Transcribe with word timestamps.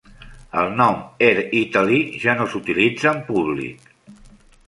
El 0.61 0.71
nom 0.77 0.95
"Air 1.25 1.43
Italy" 1.59 2.01
ja 2.23 2.35
no 2.39 2.49
s'utilitza 2.53 3.11
en 3.13 3.23
públic. 3.29 3.87